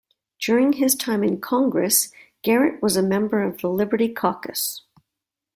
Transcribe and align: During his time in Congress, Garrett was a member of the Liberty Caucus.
During 0.39 0.73
his 0.73 0.95
time 0.95 1.23
in 1.23 1.39
Congress, 1.39 2.11
Garrett 2.41 2.81
was 2.81 2.97
a 2.97 3.03
member 3.03 3.43
of 3.43 3.59
the 3.59 3.69
Liberty 3.69 4.11
Caucus. 4.11 4.81